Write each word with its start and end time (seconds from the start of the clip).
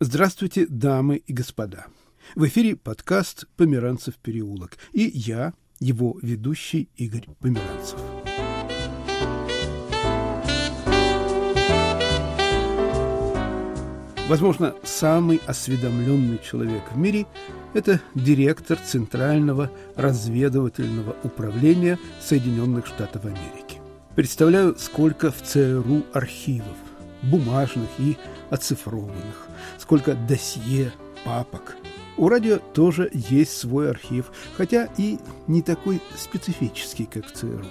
Здравствуйте, 0.00 0.64
дамы 0.68 1.16
и 1.16 1.32
господа. 1.32 1.86
В 2.36 2.46
эфире 2.46 2.76
подкаст 2.76 3.48
«Померанцев 3.56 4.14
переулок» 4.14 4.78
и 4.92 5.02
я, 5.02 5.54
его 5.80 6.16
ведущий 6.22 6.88
Игорь 6.94 7.26
Померанцев. 7.40 7.98
Возможно, 14.28 14.76
самый 14.84 15.40
осведомленный 15.48 16.38
человек 16.48 16.84
в 16.92 16.96
мире– 16.96 17.26
это 17.74 18.00
директор 18.14 18.78
Центрального 18.78 19.68
разведывательного 19.96 21.16
управления 21.24 21.98
Соединенных 22.20 22.86
Штатов 22.86 23.24
Америки. 23.24 23.80
Представляю, 24.14 24.76
сколько 24.78 25.32
в 25.32 25.42
ЦРУ 25.42 26.04
архивов, 26.12 26.76
бумажных 27.22 27.88
и 27.98 28.16
оцифрованных, 28.50 29.48
сколько 29.78 30.14
досье, 30.14 30.92
папок. 31.24 31.76
У 32.16 32.28
радио 32.28 32.58
тоже 32.74 33.10
есть 33.12 33.56
свой 33.56 33.90
архив, 33.90 34.32
хотя 34.56 34.88
и 34.96 35.18
не 35.46 35.62
такой 35.62 36.00
специфический, 36.16 37.04
как 37.06 37.26
в 37.26 37.32
ЦРУ. 37.32 37.64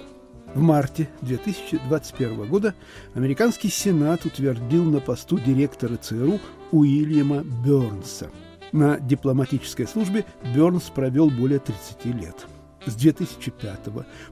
В 0.54 0.60
марте 0.60 1.08
2021 1.20 2.48
года 2.48 2.74
американский 3.14 3.68
Сенат 3.68 4.24
утвердил 4.24 4.84
на 4.84 5.00
посту 5.00 5.38
директора 5.38 5.96
ЦРУ 5.96 6.40
Уильяма 6.72 7.44
Бернса. 7.64 8.30
На 8.72 8.98
дипломатической 8.98 9.86
службе 9.86 10.24
Бернс 10.54 10.84
провел 10.84 11.30
более 11.30 11.58
30 11.58 12.04
лет. 12.06 12.46
С 12.86 12.94
2005 12.94 13.78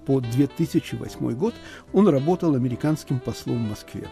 по 0.06 0.20
2008 0.20 1.30
год 1.32 1.54
он 1.92 2.08
работал 2.08 2.54
американским 2.54 3.20
послом 3.20 3.66
в 3.66 3.70
Москве. 3.70 4.08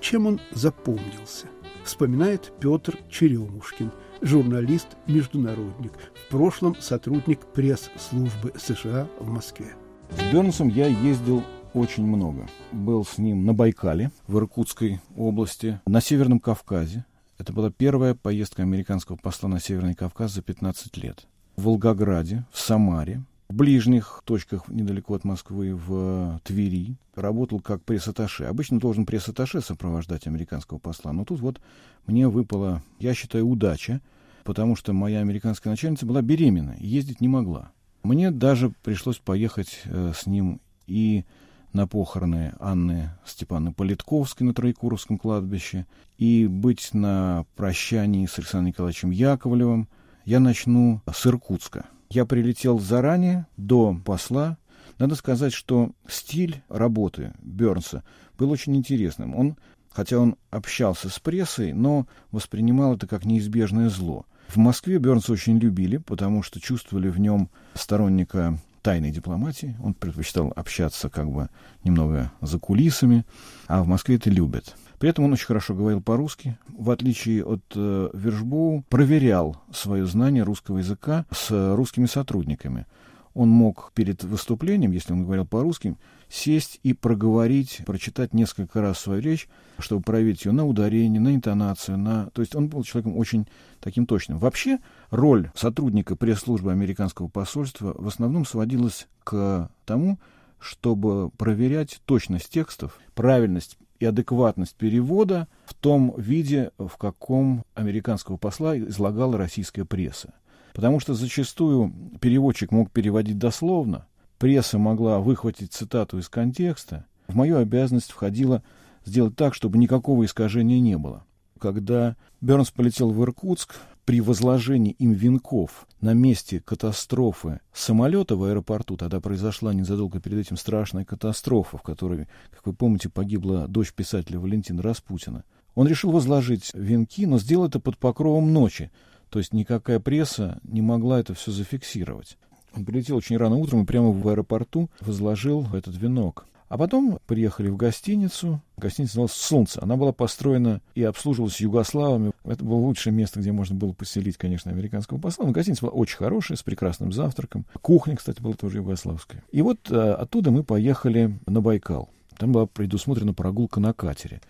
Чем 0.00 0.26
он 0.26 0.40
запомнился? 0.52 1.46
Вспоминает 1.84 2.52
Петр 2.60 2.98
Черемушкин, 3.10 3.90
журналист-международник, 4.20 5.92
в 6.14 6.30
прошлом 6.30 6.76
сотрудник 6.80 7.46
пресс-службы 7.46 8.52
США 8.56 9.08
в 9.18 9.28
Москве. 9.28 9.74
С 10.10 10.32
Бернсом 10.32 10.68
я 10.68 10.86
ездил 10.86 11.42
очень 11.74 12.06
много. 12.06 12.46
Был 12.72 13.04
с 13.04 13.18
ним 13.18 13.44
на 13.44 13.54
Байкале, 13.54 14.10
в 14.26 14.38
Иркутской 14.38 15.00
области, 15.16 15.80
на 15.86 16.00
Северном 16.00 16.40
Кавказе. 16.40 17.04
Это 17.38 17.52
была 17.52 17.70
первая 17.70 18.14
поездка 18.14 18.62
американского 18.62 19.16
посла 19.16 19.48
на 19.48 19.60
Северный 19.60 19.94
Кавказ 19.94 20.32
за 20.32 20.42
15 20.42 20.96
лет. 20.96 21.26
В 21.56 21.64
Волгограде, 21.64 22.44
в 22.52 22.58
Самаре, 22.58 23.22
в 23.48 23.54
ближних 23.54 24.22
точках 24.24 24.68
недалеко 24.68 25.14
от 25.14 25.24
Москвы, 25.24 25.74
в 25.74 26.40
Твери, 26.44 26.96
работал 27.14 27.60
как 27.60 27.82
пресс-атташе. 27.82 28.44
Обычно 28.44 28.78
должен 28.78 29.06
пресс-атташе 29.06 29.62
сопровождать 29.62 30.26
американского 30.26 30.78
посла, 30.78 31.12
но 31.12 31.24
тут 31.24 31.40
вот 31.40 31.60
мне 32.06 32.28
выпала, 32.28 32.82
я 32.98 33.14
считаю, 33.14 33.48
удача, 33.48 34.00
потому 34.44 34.76
что 34.76 34.92
моя 34.92 35.20
американская 35.20 35.70
начальница 35.70 36.04
была 36.04 36.20
беременна 36.20 36.76
ездить 36.78 37.20
не 37.20 37.28
могла. 37.28 37.72
Мне 38.02 38.30
даже 38.30 38.70
пришлось 38.82 39.18
поехать 39.18 39.80
э, 39.84 40.12
с 40.14 40.26
ним 40.26 40.60
и 40.86 41.24
на 41.72 41.86
похороны 41.86 42.54
Анны 42.58 43.10
Степановны 43.24 43.72
Политковской 43.72 44.46
на 44.46 44.54
Троекуровском 44.54 45.18
кладбище, 45.18 45.86
и 46.16 46.46
быть 46.46 46.90
на 46.92 47.44
прощании 47.56 48.26
с 48.26 48.38
Александром 48.38 48.66
Николаевичем 48.66 49.10
Яковлевым. 49.10 49.88
Я 50.24 50.40
начну 50.40 51.00
с 51.10 51.26
Иркутска. 51.26 51.86
Я 52.10 52.24
прилетел 52.24 52.78
заранее, 52.78 53.46
до 53.56 53.98
посла. 54.04 54.56
Надо 54.98 55.14
сказать, 55.14 55.52
что 55.52 55.92
стиль 56.08 56.62
работы 56.68 57.32
Бернса 57.40 58.02
был 58.38 58.50
очень 58.50 58.76
интересным. 58.76 59.34
Он, 59.34 59.56
хотя 59.90 60.18
он 60.18 60.36
общался 60.50 61.08
с 61.08 61.18
прессой, 61.18 61.72
но 61.72 62.06
воспринимал 62.30 62.94
это 62.94 63.06
как 63.06 63.24
неизбежное 63.24 63.90
зло. 63.90 64.26
В 64.48 64.56
Москве 64.56 64.98
Бернса 64.98 65.32
очень 65.32 65.58
любили, 65.58 65.98
потому 65.98 66.42
что 66.42 66.60
чувствовали 66.60 67.10
в 67.10 67.20
нем 67.20 67.50
сторонника 67.74 68.58
тайной 68.88 69.10
дипломатии. 69.10 69.76
Он 69.82 69.92
предпочитал 69.92 70.50
общаться 70.56 71.10
как 71.10 71.30
бы 71.30 71.50
немного 71.84 72.32
за 72.40 72.58
кулисами, 72.58 73.26
а 73.66 73.82
в 73.82 73.86
Москве 73.86 74.16
это 74.16 74.30
любят. 74.30 74.76
При 74.98 75.10
этом 75.10 75.26
он 75.26 75.34
очень 75.34 75.44
хорошо 75.44 75.74
говорил 75.74 76.00
по-русски. 76.00 76.56
В 76.68 76.90
отличие 76.90 77.44
от 77.44 77.60
э, 77.74 78.08
Вержбоу, 78.14 78.86
проверял 78.88 79.60
свое 79.74 80.06
знание 80.06 80.42
русского 80.42 80.78
языка 80.78 81.26
с 81.30 81.50
русскими 81.76 82.06
сотрудниками. 82.06 82.86
Он 83.34 83.48
мог 83.48 83.92
перед 83.94 84.24
выступлением, 84.24 84.92
если 84.92 85.12
он 85.12 85.24
говорил 85.24 85.46
по-русски, 85.46 85.96
сесть 86.28 86.80
и 86.82 86.92
проговорить, 86.92 87.82
прочитать 87.86 88.34
несколько 88.34 88.80
раз 88.80 88.98
свою 88.98 89.22
речь, 89.22 89.48
чтобы 89.78 90.02
проверить 90.02 90.44
ее 90.44 90.52
на 90.52 90.66
ударение, 90.66 91.20
на 91.20 91.34
интонацию. 91.34 91.98
На... 91.98 92.30
То 92.30 92.42
есть 92.42 92.54
он 92.54 92.68
был 92.68 92.82
человеком 92.82 93.16
очень 93.16 93.46
таким 93.80 94.06
точным. 94.06 94.38
Вообще 94.38 94.78
роль 95.10 95.50
сотрудника 95.54 96.16
пресс-службы 96.16 96.72
американского 96.72 97.28
посольства 97.28 97.94
в 97.96 98.06
основном 98.08 98.44
сводилась 98.44 99.08
к 99.24 99.70
тому, 99.84 100.18
чтобы 100.58 101.30
проверять 101.30 102.00
точность 102.04 102.50
текстов, 102.50 102.98
правильность 103.14 103.78
и 104.00 104.04
адекватность 104.04 104.74
перевода 104.76 105.48
в 105.64 105.74
том 105.74 106.14
виде, 106.16 106.70
в 106.78 106.96
каком 106.96 107.64
американского 107.74 108.36
посла 108.36 108.78
излагала 108.78 109.36
российская 109.36 109.84
пресса. 109.84 110.34
Потому 110.78 111.00
что 111.00 111.14
зачастую 111.14 111.92
переводчик 112.20 112.70
мог 112.70 112.92
переводить 112.92 113.36
дословно, 113.36 114.06
пресса 114.38 114.78
могла 114.78 115.18
выхватить 115.18 115.72
цитату 115.72 116.18
из 116.20 116.28
контекста. 116.28 117.04
В 117.26 117.34
мою 117.34 117.56
обязанность 117.56 118.12
входило 118.12 118.62
сделать 119.04 119.34
так, 119.34 119.54
чтобы 119.54 119.76
никакого 119.76 120.24
искажения 120.24 120.78
не 120.78 120.96
было. 120.96 121.24
Когда 121.58 122.14
Бернс 122.40 122.70
полетел 122.70 123.10
в 123.10 123.20
Иркутск, 123.24 123.74
при 124.04 124.20
возложении 124.20 124.92
им 124.92 125.14
венков 125.14 125.88
на 126.00 126.12
месте 126.12 126.60
катастрофы 126.60 127.58
самолета 127.72 128.36
в 128.36 128.44
аэропорту, 128.44 128.96
тогда 128.96 129.18
произошла 129.18 129.74
незадолго 129.74 130.20
перед 130.20 130.38
этим 130.38 130.56
страшная 130.56 131.04
катастрофа, 131.04 131.76
в 131.76 131.82
которой, 131.82 132.28
как 132.52 132.64
вы 132.66 132.72
помните, 132.72 133.08
погибла 133.08 133.66
дочь 133.66 133.92
писателя 133.92 134.38
Валентина 134.38 134.80
Распутина. 134.80 135.42
Он 135.74 135.88
решил 135.88 136.12
возложить 136.12 136.70
венки, 136.72 137.26
но 137.26 137.40
сделал 137.40 137.66
это 137.66 137.80
под 137.80 137.98
покровом 137.98 138.52
ночи, 138.52 138.92
то 139.30 139.38
есть 139.38 139.52
никакая 139.52 140.00
пресса 140.00 140.58
не 140.64 140.82
могла 140.82 141.20
это 141.20 141.34
все 141.34 141.50
зафиксировать. 141.50 142.38
Он 142.74 142.84
прилетел 142.84 143.16
очень 143.16 143.36
рано 143.36 143.56
утром 143.56 143.82
и 143.82 143.86
прямо 143.86 144.10
в 144.10 144.28
аэропорту 144.28 144.90
возложил 145.00 145.66
этот 145.72 145.96
венок. 145.96 146.46
А 146.68 146.76
потом 146.76 147.18
приехали 147.26 147.70
в 147.70 147.76
гостиницу. 147.76 148.60
Гостиница 148.76 149.12
называлась 149.12 149.32
«Солнце». 149.32 149.82
Она 149.82 149.96
была 149.96 150.12
построена 150.12 150.82
и 150.94 151.02
обслуживалась 151.02 151.60
югославами. 151.60 152.32
Это 152.44 152.62
было 152.62 152.76
лучшее 152.76 153.14
место, 153.14 153.40
где 153.40 153.52
можно 153.52 153.74
было 153.74 153.92
поселить, 153.92 154.36
конечно, 154.36 154.70
американского 154.70 155.18
посла. 155.18 155.46
Но 155.46 155.52
гостиница 155.52 155.86
была 155.86 155.92
очень 155.92 156.18
хорошая, 156.18 156.58
с 156.58 156.62
прекрасным 156.62 157.10
завтраком. 157.10 157.64
Кухня, 157.80 158.16
кстати, 158.16 158.42
была 158.42 158.52
тоже 158.52 158.78
югославская. 158.78 159.42
И 159.50 159.62
вот 159.62 159.78
а, 159.90 160.16
оттуда 160.16 160.50
мы 160.50 160.62
поехали 160.62 161.38
на 161.46 161.62
Байкал. 161.62 162.10
Там 162.36 162.52
была 162.52 162.66
предусмотрена 162.66 163.32
прогулка 163.32 163.80
на 163.80 163.94
катере. 163.94 164.42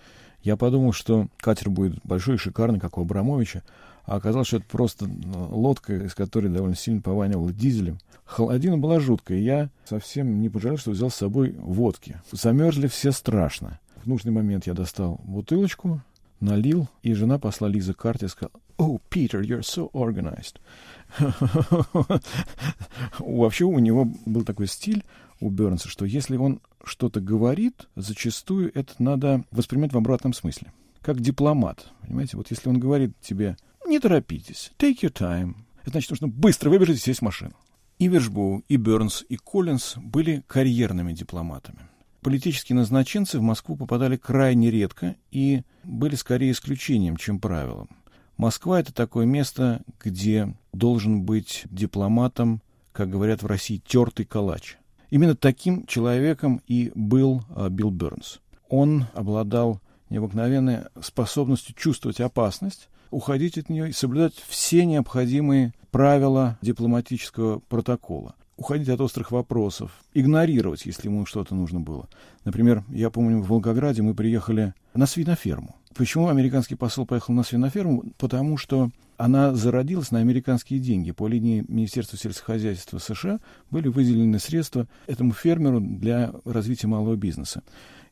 Я 0.43 0.56
подумал, 0.56 0.93
что 0.93 1.28
катер 1.38 1.71
будет 1.71 2.00
большой 2.05 2.34
и 2.34 2.38
шикарный, 2.38 2.81
как 2.81 2.99
у 2.99 3.03
Абрамовича, 3.03 3.62
а 4.08 4.16
оказалось, 4.16 4.48
что 4.48 4.56
это 4.56 4.66
просто 4.66 5.06
ну, 5.06 5.48
лодка, 5.50 5.94
из 5.94 6.14
которой 6.14 6.48
довольно 6.48 6.74
сильно 6.74 7.02
пованивало 7.02 7.52
дизелем. 7.52 7.98
Холодина 8.24 8.78
была 8.78 9.00
жуткая, 9.00 9.38
я 9.38 9.69
совсем 9.84 10.41
не 10.41 10.48
пожалел, 10.48 10.78
что 10.78 10.92
взял 10.92 11.10
с 11.10 11.14
собой 11.14 11.54
водки. 11.58 12.19
Замерзли 12.32 12.86
все 12.86 13.12
страшно. 13.12 13.78
В 14.02 14.06
нужный 14.06 14.32
момент 14.32 14.66
я 14.66 14.72
достал 14.72 15.20
бутылочку, 15.24 16.00
налил, 16.41 16.88
и 17.02 17.12
жена 17.12 17.38
посла 17.38 17.69
Лиза 17.69 17.92
карте 17.92 18.26
и 18.26 18.28
сказала, 18.30 18.52
«Oh, 18.78 18.98
Peter, 19.10 19.42
you're 19.42 19.60
so 19.60 19.91
organized». 19.92 20.56
Вообще 23.19 23.66
у 23.66 23.78
него 23.78 24.08
был 24.25 24.42
такой 24.42 24.69
стиль 24.69 25.04
у 25.40 25.50
Бернса, 25.50 25.90
что 25.90 26.06
если 26.06 26.38
он 26.38 26.62
что-то 26.82 27.20
говорит, 27.20 27.88
зачастую 27.94 28.72
это 28.75 28.94
надо 28.98 29.44
воспринимать 29.50 29.92
в 29.92 29.98
обратном 29.98 30.32
смысле. 30.32 30.72
Как 31.02 31.20
дипломат. 31.20 31.88
Понимаете, 32.00 32.38
вот 32.38 32.50
если 32.50 32.70
он 32.70 32.78
говорит 32.78 33.12
тебе 33.20 33.56
не 33.88 33.99
торопитесь. 33.99 34.73
Take 34.79 35.00
your 35.00 35.12
time. 35.12 35.55
Значит, 35.85 36.11
нужно 36.11 36.29
быстро 36.29 36.70
выбежать 36.70 36.99
и 36.99 37.00
сесть 37.00 37.20
в 37.20 37.25
машину. 37.25 37.52
И 37.99 38.06
Вержбоу, 38.06 38.62
и 38.69 38.76
Бернс, 38.76 39.25
и 39.29 39.37
Коллинз 39.37 39.96
были 39.96 40.44
карьерными 40.46 41.12
дипломатами. 41.12 41.88
Политические 42.20 42.76
назначенцы 42.76 43.38
в 43.38 43.43
Москву 43.43 43.76
попадали 43.76 44.17
крайне 44.17 44.70
редко 44.70 45.17
и 45.31 45.62
были 45.85 46.14
скорее 46.14 46.52
исключением, 46.52 47.17
чем 47.17 47.40
правилом. 47.40 47.88
Москва— 48.37 48.79
это 48.81 48.93
такое 48.93 49.26
место, 49.26 49.82
где 50.00 50.55
должен 50.73 51.23
быть 51.23 51.64
дипломатом, 51.70 52.62
как 52.93 53.11
говорят 53.11 53.43
в 53.43 53.46
России, 53.46 53.82
тертый 53.85 54.26
калач. 54.26 54.76
Именно 55.11 55.35
таким 55.35 55.87
человеком 55.87 56.61
и 56.67 56.93
был 56.94 57.43
а, 57.55 57.69
Билл 57.69 57.90
Бернс. 57.90 58.40
Он 58.69 59.06
обладал 59.14 59.81
необыкновенной 60.11 60.82
способностью 61.00 61.75
чувствовать 61.75 62.20
опасность, 62.20 62.88
уходить 63.10 63.58
от 63.58 63.69
нее 63.69 63.90
и 63.90 63.93
соблюдать 63.93 64.34
все 64.49 64.84
необходимые 64.84 65.72
правила 65.90 66.58
дипломатического 66.62 67.60
протокола. 67.60 68.34
Уходить 68.56 68.88
от 68.88 69.00
острых 69.00 69.31
вопросов, 69.31 69.93
игнорировать, 70.14 70.84
если 70.84 71.08
ему 71.08 71.26
что-то 71.26 71.55
нужно 71.55 71.78
было. 71.78 72.08
Например, 72.44 72.84
я 72.88 73.08
помню, 73.10 73.40
в 73.40 73.49
Волгограде 73.49 74.02
мы 74.02 74.14
приехали 74.14 74.75
на 74.94 75.06
свиноферму. 75.06 75.76
Почему 75.94 76.28
американский 76.28 76.75
посол 76.75 77.06
поехал 77.06 77.34
на 77.34 77.44
свиноферму? 77.44 78.05
Потому 78.19 78.56
что 78.56 78.90
она 79.16 79.52
зародилась 79.54 80.12
на 80.12 80.20
американские 80.20 80.78
деньги. 80.78 81.11
По 81.11 81.26
линии 81.26 81.64
Министерства 81.69 82.16
сельскохозяйства 82.16 82.99
США 82.99 83.40
были 83.70 83.88
выделены 83.88 84.38
средства 84.38 84.87
этому 85.06 85.32
фермеру 85.32 85.81
для 85.81 86.32
развития 86.44 86.87
малого 86.87 87.16
бизнеса. 87.16 87.62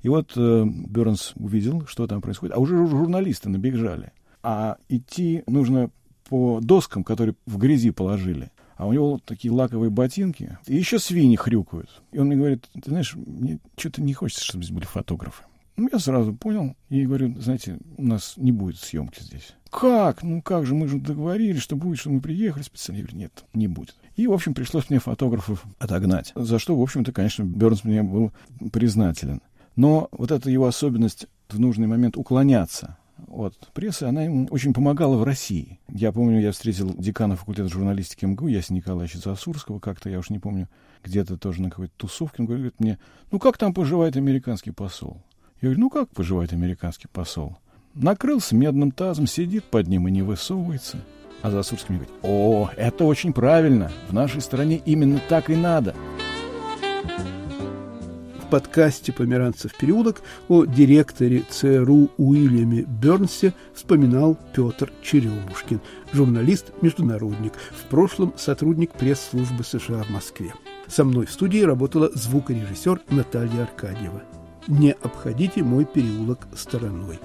И 0.02 0.08
вот 0.08 0.32
э, 0.36 0.64
Бернс 0.66 1.32
увидел, 1.36 1.86
что 1.86 2.06
там 2.06 2.20
происходит, 2.20 2.56
а 2.56 2.58
уже 2.58 2.76
журналисты 2.86 3.48
набежали. 3.48 4.12
А 4.48 4.76
идти 4.88 5.42
нужно 5.48 5.90
по 6.28 6.60
доскам, 6.62 7.02
которые 7.02 7.34
в 7.46 7.58
грязи 7.58 7.90
положили. 7.90 8.52
А 8.76 8.86
у 8.86 8.92
него 8.92 9.18
такие 9.24 9.52
лаковые 9.52 9.90
ботинки. 9.90 10.56
И 10.68 10.76
еще 10.76 11.00
свиньи 11.00 11.34
хрюкают. 11.34 11.90
И 12.12 12.20
он 12.20 12.28
мне 12.28 12.36
говорит, 12.36 12.68
ты 12.72 12.90
знаешь, 12.90 13.16
мне 13.16 13.58
что-то 13.76 14.02
не 14.02 14.14
хочется, 14.14 14.44
чтобы 14.44 14.62
здесь 14.62 14.72
были 14.72 14.84
фотографы. 14.84 15.42
Ну, 15.76 15.88
я 15.92 15.98
сразу 15.98 16.32
понял 16.32 16.76
и 16.90 17.04
говорю, 17.04 17.34
знаете, 17.40 17.78
у 17.96 18.04
нас 18.04 18.34
не 18.36 18.52
будет 18.52 18.78
съемки 18.78 19.20
здесь. 19.20 19.56
Как? 19.68 20.22
Ну 20.22 20.40
как 20.42 20.64
же, 20.64 20.76
мы 20.76 20.86
же 20.86 21.00
договорились, 21.00 21.60
что 21.60 21.74
будет, 21.74 21.98
что 21.98 22.10
мы 22.10 22.20
приехали 22.20 22.62
специально. 22.62 23.00
Я 23.00 23.04
говорю, 23.04 23.18
нет, 23.18 23.44
не 23.52 23.66
будет. 23.66 23.96
И, 24.14 24.28
в 24.28 24.32
общем, 24.32 24.54
пришлось 24.54 24.90
мне 24.90 25.00
фотографов 25.00 25.64
отогнать. 25.80 26.30
За 26.36 26.60
что, 26.60 26.76
в 26.76 26.82
общем-то, 26.82 27.10
конечно, 27.10 27.42
Бернс 27.42 27.82
мне 27.82 28.04
был 28.04 28.30
признателен. 28.70 29.42
Но 29.74 30.06
вот 30.12 30.30
эта 30.30 30.48
его 30.50 30.66
особенность 30.66 31.26
в 31.48 31.58
нужный 31.58 31.88
момент 31.88 32.16
уклоняться 32.16 32.96
от 33.28 33.54
прессы, 33.72 34.04
она 34.04 34.24
ему 34.24 34.46
очень 34.50 34.72
помогала 34.72 35.16
в 35.16 35.24
России. 35.24 35.78
Я 35.88 36.12
помню, 36.12 36.40
я 36.40 36.52
встретил 36.52 36.94
декана 36.96 37.36
факультета 37.36 37.68
журналистики 37.68 38.24
МГУ, 38.24 38.48
Ясен 38.48 38.76
Николаевича 38.76 39.18
Засурского, 39.18 39.78
как-то, 39.78 40.08
я 40.08 40.18
уж 40.18 40.30
не 40.30 40.38
помню, 40.38 40.68
где-то 41.04 41.36
тоже 41.36 41.62
на 41.62 41.70
какой-то 41.70 41.92
тусовке. 41.96 42.42
Он 42.42 42.46
говорит 42.46 42.80
мне, 42.80 42.98
ну 43.30 43.38
как 43.38 43.58
там 43.58 43.74
поживает 43.74 44.16
американский 44.16 44.70
посол? 44.70 45.22
Я 45.60 45.68
говорю, 45.68 45.80
ну 45.80 45.90
как 45.90 46.10
поживает 46.10 46.52
американский 46.52 47.08
посол? 47.08 47.56
Накрылся 47.94 48.54
медным 48.54 48.90
тазом, 48.90 49.26
сидит 49.26 49.64
под 49.64 49.88
ним 49.88 50.06
и 50.08 50.10
не 50.10 50.22
высовывается. 50.22 50.98
А 51.42 51.50
Засурский 51.50 51.94
мне 51.94 51.98
говорит, 51.98 52.14
о, 52.22 52.70
это 52.76 53.04
очень 53.04 53.32
правильно, 53.32 53.90
в 54.08 54.12
нашей 54.12 54.40
стране 54.40 54.80
именно 54.84 55.20
так 55.28 55.50
и 55.50 55.56
надо. 55.56 55.94
В 58.46 58.48
подкасте 58.48 59.12
«Померанцев 59.12 59.76
переулок» 59.76 60.22
о 60.48 60.64
директоре 60.64 61.42
ЦРУ 61.50 62.10
Уильяме 62.16 62.82
Бернсе 62.82 63.52
вспоминал 63.74 64.38
Петр 64.54 64.92
Черемушкин, 65.02 65.80
журналист-международник, 66.12 67.54
в 67.72 67.88
прошлом 67.90 68.32
сотрудник 68.36 68.92
пресс-службы 68.92 69.64
США 69.64 70.04
в 70.04 70.10
Москве. 70.10 70.54
Со 70.86 71.04
мной 71.04 71.26
в 71.26 71.32
студии 71.32 71.62
работала 71.62 72.10
звукорежиссер 72.14 73.00
Наталья 73.10 73.62
Аркадьева 73.62 74.22
не 74.68 74.92
обходите 74.92 75.62
мой 75.62 75.84
переулок 75.84 76.46
стороной. 76.54 77.18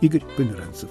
Игорь 0.00 0.24
Померанцев. 0.36 0.90